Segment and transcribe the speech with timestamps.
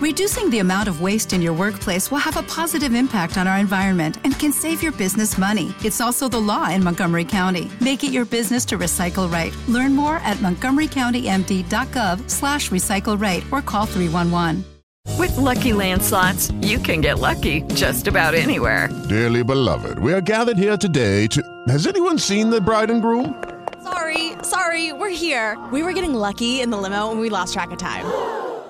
[0.00, 3.58] Reducing the amount of waste in your workplace will have a positive impact on our
[3.58, 5.74] environment and can save your business money.
[5.84, 7.70] It's also the law in Montgomery County.
[7.82, 9.54] Make it your business to recycle right.
[9.68, 14.64] Learn more at montgomerycountymd.gov slash recycle right or call 311.
[15.18, 18.88] With Lucky Land slots, you can get lucky just about anywhere.
[19.10, 21.42] Dearly beloved, we are gathered here today to...
[21.68, 23.34] Has anyone seen the bride and groom?
[23.82, 25.62] Sorry, sorry, we're here.
[25.70, 28.06] We were getting lucky in the limo and we lost track of time.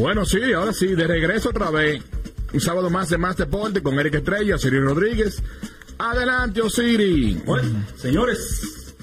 [0.00, 2.02] Bueno, sí, ahora sí, de regreso otra vez.
[2.54, 5.42] Un sábado más de Más Deporte con Eric Estrella, Siri Rodríguez.
[5.98, 7.34] Adelante, Osiri.
[7.44, 8.94] Bueno, señores,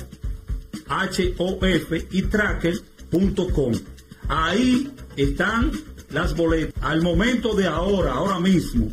[0.88, 3.74] H-O-F y tracker.com.
[4.28, 5.72] Ahí están
[6.10, 6.82] las boletas.
[6.82, 8.90] Al momento de ahora, ahora mismo,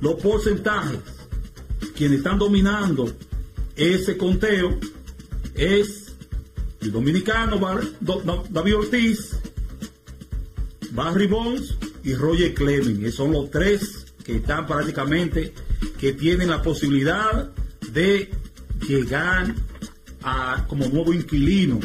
[0.00, 0.98] los porcentajes,
[1.96, 3.12] quienes están dominando
[3.76, 4.78] ese conteo
[5.54, 6.14] es
[6.80, 7.60] el dominicano
[8.50, 9.36] David Ortiz,
[10.92, 13.14] Barry Bonds y Roger Clemens.
[13.14, 15.52] Son los tres que están prácticamente,
[15.98, 17.50] que tienen la posibilidad
[17.92, 18.30] de
[18.86, 19.54] llegar
[20.22, 21.80] a, como nuevo inquilino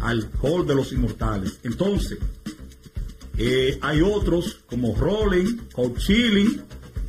[0.00, 1.58] al Hall de los Inmortales.
[1.62, 2.18] Entonces,
[3.36, 6.62] eh, hay otros como Rolling, Coach Chilling,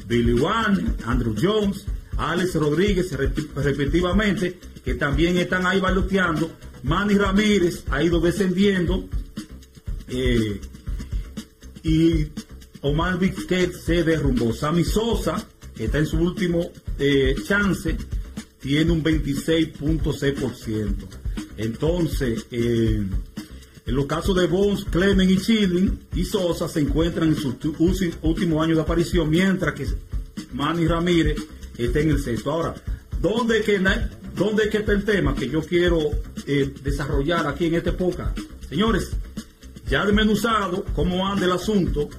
[0.07, 1.85] Billy Wan, Andrew Jones,
[2.21, 3.11] Alex Rodríguez,
[3.55, 6.51] respectivamente, que también están ahí baloteando.
[6.83, 9.09] Manny Ramírez ha ido descendiendo.
[10.07, 10.61] eh,
[11.83, 12.27] y
[12.81, 14.53] Omar Vizquet se derrumbó.
[14.53, 17.97] Sammy Sosa, que está en su último eh, chance,
[18.59, 20.93] tiene un 26.6%.
[21.57, 23.03] Entonces, eh,
[23.87, 27.57] en los casos de Bones, Clemen y Chilling y Sosa se encuentran en su
[28.21, 29.87] último año de aparición, mientras que
[30.53, 31.37] Manny Ramírez
[31.77, 32.51] está en el sexto.
[32.51, 32.75] Ahora,
[33.19, 33.81] ¿dónde que,
[34.35, 35.99] dónde que está el tema que yo quiero
[36.45, 38.37] eh, desarrollar aquí en este podcast?
[38.69, 39.11] Señores,
[39.87, 42.09] ya desmenuzado cómo anda el asunto,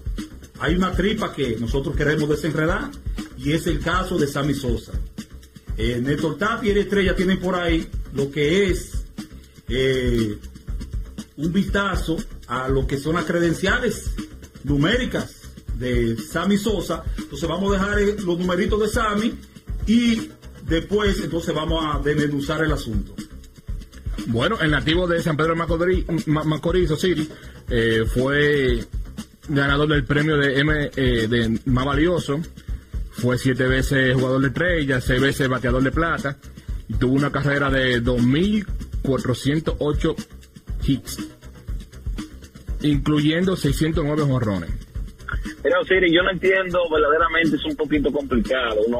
[0.60, 2.91] hay una tripa que nosotros queremos desenredar
[3.38, 4.92] y es el caso de Sammy Sosa.
[5.76, 9.04] Eh, Néstor Tapia y Estrella tienen por ahí lo que es
[9.68, 10.36] eh,
[11.36, 14.10] un vistazo a lo que son las credenciales
[14.64, 15.41] numéricas
[15.82, 17.04] de Sammy Sosa.
[17.19, 19.34] Entonces vamos a dejar eh, los numeritos de Sammy
[19.87, 20.31] y
[20.66, 23.15] después entonces vamos a desmenuzar el asunto.
[24.26, 27.28] Bueno, el nativo de San Pedro de Macorís, Ma- Macorís City,
[27.69, 28.84] eh, fue
[29.48, 32.41] ganador del premio de M eh, de más valioso.
[33.10, 36.38] Fue siete veces jugador de estrella, seis veces bateador de plata.
[36.88, 40.15] Y tuvo una carrera de 2.408
[40.87, 41.19] hits,
[42.82, 44.71] incluyendo 609 jonrones.
[45.64, 48.98] Mira, Osiris, yo no entiendo, verdaderamente es un poquito complicado uno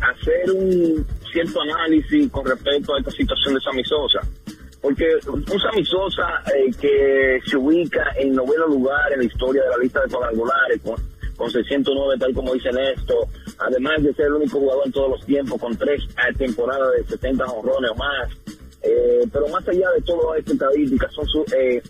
[0.00, 4.20] hacer un cierto análisis con respecto a esta situación de Sammy Sosa.
[4.80, 9.70] Porque un Sammy Sosa eh, que se ubica en noveno lugar en la historia de
[9.70, 10.96] la lista de cuadrangulares con,
[11.36, 13.26] con 609, tal como dice Néstor,
[13.58, 16.02] además de ser el único jugador en todos los tiempos con tres
[16.36, 18.28] temporadas de 70 honrones o más.
[18.82, 21.82] Eh, pero más allá de todas estas estadísticas, son su, eh,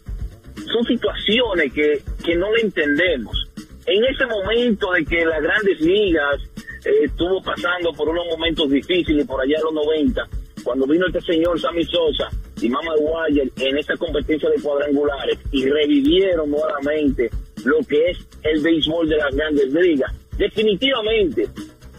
[0.65, 3.49] son situaciones que, que no entendemos.
[3.87, 6.41] En ese momento de que las grandes ligas
[6.85, 10.23] eh, estuvo pasando por unos momentos difíciles por allá los 90,
[10.63, 12.31] cuando vino este señor Sammy Sosa,
[12.61, 17.31] y Mama Wire en esta competencia de cuadrangulares y revivieron nuevamente
[17.65, 20.13] lo que es el béisbol de las grandes ligas.
[20.39, 21.49] Definitivamente,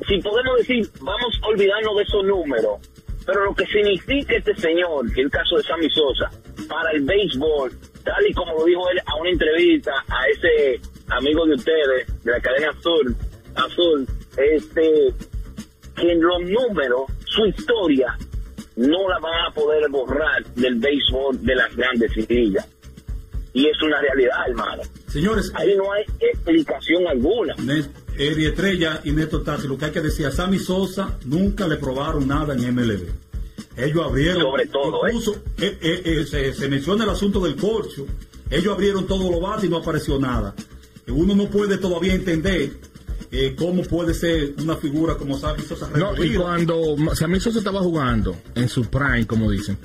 [0.07, 2.79] si podemos decir, vamos a olvidarnos de esos números,
[3.25, 6.29] pero lo que significa este señor, que el caso de Sammy Sosa,
[6.67, 7.71] para el béisbol,
[8.05, 10.79] tal y como lo dijo él a una entrevista a ese
[11.09, 13.15] amigo de ustedes, de la cadena azul,
[13.55, 14.07] azul,
[14.37, 15.13] este,
[15.95, 18.17] que en los números, su historia,
[18.75, 22.67] no la van a poder borrar del béisbol de las grandes ligas.
[23.53, 24.83] Y es una realidad, hermano.
[25.07, 27.55] Señores, Ahí no hay explicación alguna.
[28.17, 31.77] Eddie Estrella y Néstor Tati, lo que hay que decir, a Sammy Sosa nunca le
[31.77, 33.24] probaron nada en MLB.
[33.77, 35.09] Ellos abrieron, Sobre todo, ¿eh?
[35.11, 38.05] incluso eh, eh, eh, se, se menciona el asunto del corcho.
[38.49, 40.53] Ellos abrieron todos los bases y no apareció nada.
[41.07, 42.71] Uno no puede todavía entender
[43.31, 45.89] eh, cómo puede ser una figura como Sammy Sosa.
[45.95, 49.77] No, y cuando Sammy Sosa estaba jugando en su prime, como dicen,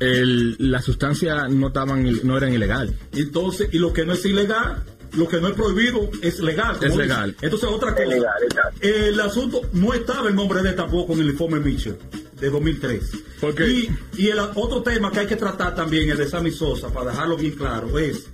[0.00, 2.94] el, la sustancia no estaban, no eran ilegal.
[3.12, 6.74] Entonces, y lo que no es ilegal, lo que no es prohibido es legal.
[6.76, 6.98] Es dicen.
[6.98, 7.36] legal.
[7.42, 8.08] Entonces, otra Es cosa.
[8.08, 8.78] legal, exacto.
[8.82, 11.96] El asunto no estaba el nombre de él tampoco en el informe Mitchell
[12.40, 13.10] de 2003.
[13.40, 13.68] ¿Por qué?
[13.68, 17.10] Y, y el otro tema que hay que tratar también, el de Sammy Sosa, para
[17.10, 18.26] dejarlo bien claro, es,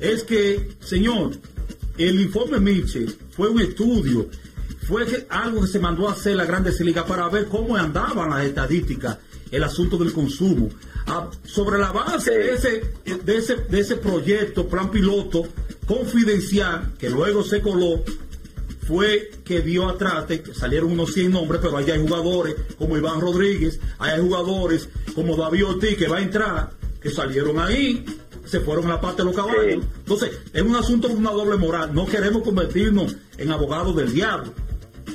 [0.00, 1.32] es que, señor,
[1.98, 4.28] el informe Mitchell fue un estudio,
[4.86, 8.30] fue que- algo que se mandó a hacer la Grandes Ligas para ver cómo andaban
[8.30, 9.18] las estadísticas,
[9.50, 10.68] el asunto del consumo.
[11.06, 12.82] Ah, sobre la base de ese,
[13.24, 15.42] de, ese, de ese proyecto, plan piloto
[15.86, 18.02] confidencial, que luego se coló,
[18.86, 23.80] fue que dio atrás, salieron unos 100 nombres, pero allá hay jugadores como Iván Rodríguez,
[23.98, 26.70] hay jugadores como David Ortiz que va a entrar,
[27.00, 28.04] que salieron ahí,
[28.44, 29.84] se fueron a la parte de los caballos.
[29.98, 31.94] Entonces, es un asunto de una doble moral.
[31.94, 34.52] No queremos convertirnos en abogados del diablo.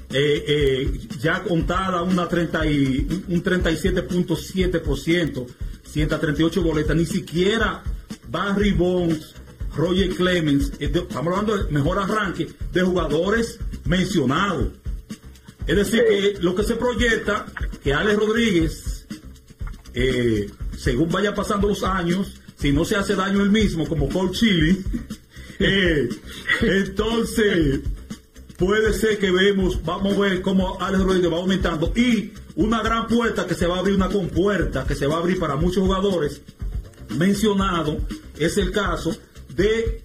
[0.09, 5.45] eh, eh, ya contada una 30 y, un 37.7%,
[5.83, 7.83] 138 boletas, ni siquiera
[8.29, 9.35] Barry Bonds,
[9.75, 14.69] Roger Clemens, eh, estamos hablando del mejor arranque de jugadores mencionados.
[15.65, 17.45] Es decir, que lo que se proyecta,
[17.83, 18.97] que Alex Rodríguez
[19.99, 20.47] eh,
[20.77, 24.83] según vaya pasando los años, si no se hace daño él mismo, como Paul Chili,
[25.59, 26.07] eh,
[26.61, 27.79] entonces
[28.57, 33.07] puede ser que vemos, vamos a ver cómo Alex Rodríguez va aumentando y una gran
[33.07, 35.83] puerta que se va a abrir, una compuerta que se va a abrir para muchos
[35.83, 36.41] jugadores
[37.09, 37.97] mencionado
[38.37, 39.15] es el caso
[39.55, 40.03] de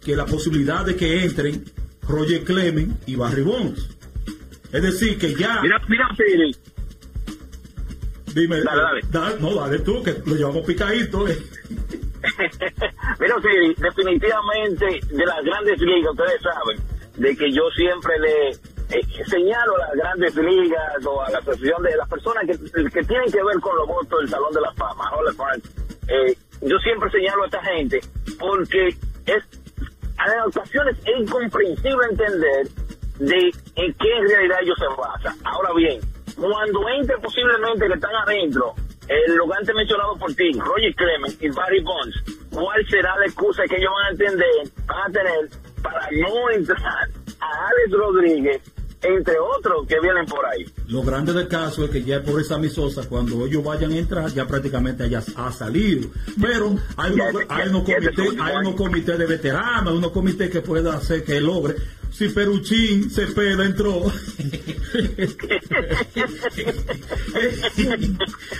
[0.00, 1.64] que la posibilidad de que entren
[2.08, 3.88] Roger Clemens y Barry Bonds.
[4.72, 5.60] Es decir, que ya...
[5.62, 6.56] Mira, mira, Siri.
[8.34, 9.00] Dime, Dale, dale.
[9.00, 11.28] eh, da- no, dale tú, que lo llevamos picadito.
[11.28, 11.38] eh.
[13.20, 16.78] Mira, Siri, definitivamente de las grandes ligas, ustedes saben,
[17.16, 21.82] de que yo siempre le eh, señalo a las grandes ligas o a la asociación
[21.84, 22.56] de las personas que,
[22.90, 25.62] que tienen que ver con los votos del Salón de la Fama, Hall of Fame.
[26.08, 28.00] Eh, yo siempre señalo a esta gente
[28.38, 28.88] porque
[29.26, 29.42] es
[30.32, 32.68] en ocasiones es incomprensible entender
[33.18, 35.36] de en qué realidad ellos se basan.
[35.44, 36.00] Ahora bien,
[36.36, 38.74] cuando entre posiblemente que están adentro,
[39.08, 43.62] el lugar antes mencionado por ti, Roger Clemens y Barry Bonds, ¿cuál será la excusa
[43.68, 44.48] que ellos van a entender,
[44.86, 45.50] van a tener
[45.82, 47.08] para no entrar
[47.40, 48.73] a Alex Rodríguez,
[49.04, 50.64] entre otros que vienen por ahí?
[50.88, 54.32] Lo grande del caso es que ya por esa misosa, cuando ellos vayan a entrar,
[54.32, 56.08] ya prácticamente ya ha salido.
[56.40, 58.76] Pero hay unos, hay unos comités, hay unos año.
[58.76, 61.76] comités de veteranos, hay unos comités que pueda hacer que logre.
[62.10, 64.02] si Peruchín Cepeda entró.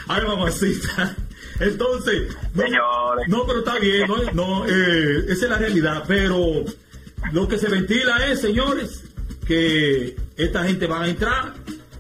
[0.09, 1.17] Ay, mamacita.
[1.61, 3.29] Entonces, no, Señores.
[3.29, 6.65] no, pero está bien, no, no, eh, esa es la realidad, pero
[7.33, 9.05] lo que se ventila es, señores,
[9.47, 11.55] que esta gente va a entrar,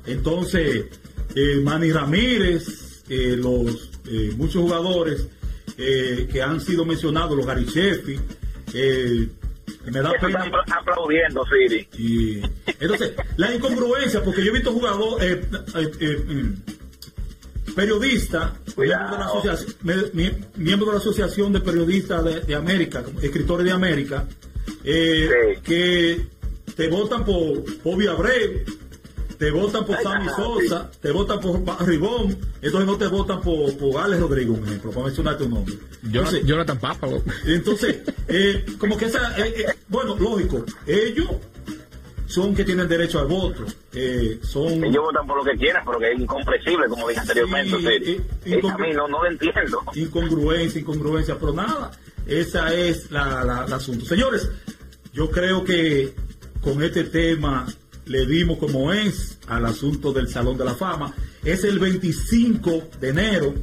[0.07, 0.87] entonces,
[1.35, 5.27] eh, Manny Ramírez, eh, los eh, muchos jugadores
[5.79, 8.19] eh, que han sido mencionados, los Garichefi,
[8.75, 9.29] eh,
[9.87, 10.45] me da pena.
[10.79, 11.89] aplaudiendo, Siri.
[11.99, 12.41] Y
[12.81, 16.53] entonces, la incongruencia, porque yo he visto jugadores, mm,
[17.75, 22.55] periodistas, miembros de, la asociación, me- mi- miembros de la Asociación de Periodistas de, de
[22.55, 24.27] América, escritores de América,
[24.83, 26.27] que
[26.77, 28.65] te votan por Bobby Abreu,
[29.39, 34.01] te votan por Sammy Sosa, te votan por Ribón, entonces no te votan por, por
[34.01, 35.75] Alex Rodrigo, un ejemplo, para mencionarte un nombre.
[36.05, 37.09] Entonces, Jonathan Papa.
[37.47, 41.29] entonces, eh, como que esa, eh, eh, bueno, lógico, ellos
[42.27, 44.83] son que tienen derecho al voto, eh, son...
[44.85, 47.77] Ellos votan por lo que quieran, pero que es incomprensible, como dije anteriormente,
[48.45, 49.83] Sí, eh, a mí no, no lo entiendo.
[49.95, 51.91] incongruencia, incongruencia, pero nada,
[52.27, 54.05] esa es la, la- el asunto.
[54.07, 54.49] Señores,
[55.13, 56.15] yo creo que
[56.65, 57.67] con este tema
[58.07, 61.15] le dimos como es al asunto del Salón de la Fama.
[61.45, 63.55] Es el 25 de enero,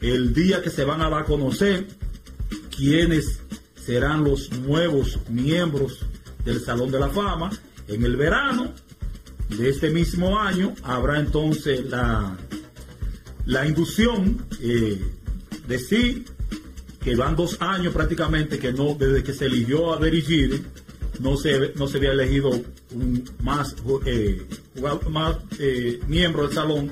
[0.00, 1.86] el día que se van a dar a conocer
[2.74, 3.40] quiénes
[3.76, 6.00] serán los nuevos miembros
[6.44, 7.50] del Salón de la Fama.
[7.86, 8.72] En el verano
[9.50, 12.36] de este mismo año habrá entonces la,
[13.44, 15.02] la inducción, eh,
[15.66, 16.24] decir
[17.02, 20.62] que van dos años prácticamente que no, desde que se eligió a dirigir,
[21.20, 22.50] no se, no se había elegido
[22.94, 23.74] un más,
[24.06, 24.46] eh,
[25.10, 26.90] más eh, miembro del salón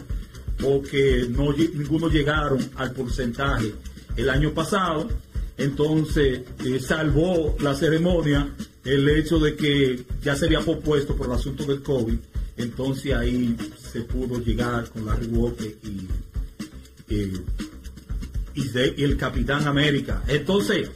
[0.59, 3.75] porque no, ninguno llegaron al porcentaje
[4.17, 5.09] el año pasado.
[5.59, 8.55] Entonces, eh, salvó la ceremonia
[8.85, 12.19] el hecho de que ya se había propuesto por el asunto del COVID.
[12.57, 13.57] Entonces ahí
[13.93, 16.09] se pudo llegar con Larry Walker y,
[17.15, 17.33] eh,
[18.55, 20.23] y el Capitán América.
[20.29, 20.89] Entonces,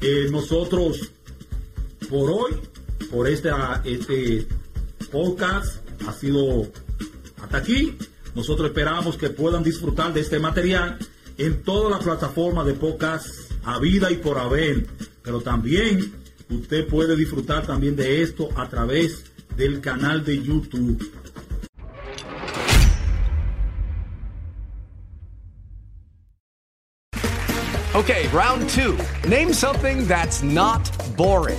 [0.00, 1.10] eh, nosotros
[2.08, 2.56] por hoy,
[3.10, 4.46] por esta, este
[5.10, 6.66] podcast, ha sido
[7.42, 7.96] hasta aquí.
[8.34, 10.98] Nosotros esperamos que puedan disfrutar de este material
[11.36, 13.26] en todas las plataformas de podcast
[13.64, 14.86] a vida y por haber.
[15.22, 16.12] Pero también
[16.50, 19.24] usted puede disfrutar también de esto a través
[19.56, 21.12] del canal de YouTube.
[27.94, 28.96] Okay, round two.
[29.28, 31.58] Name something that's not boring.